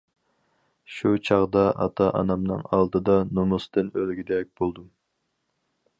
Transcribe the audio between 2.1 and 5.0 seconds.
ئانامنىڭ ئالدىدا نومۇستىن ئۆلگۈدەك بولدۇم.